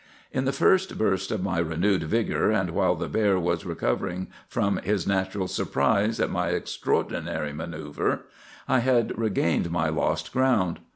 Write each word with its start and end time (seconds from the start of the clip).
"In 0.31 0.45
the 0.45 0.51
first 0.51 0.97
burst 0.97 1.29
of 1.29 1.43
my 1.43 1.59
renewed 1.59 2.01
vigor, 2.01 2.49
and 2.49 2.71
while 2.71 2.95
the 2.95 3.07
bear 3.07 3.37
was 3.37 3.67
recovering 3.67 4.29
from 4.47 4.77
his 4.77 5.05
natural 5.05 5.47
surprise 5.47 6.19
at 6.19 6.31
my 6.31 6.47
extraordinary 6.47 7.51
manœuvre, 7.53 8.21
I 8.67 8.79
had 8.79 9.15
regained 9.15 9.69
my 9.69 9.89
lost 9.89 10.33
ground. 10.33 10.79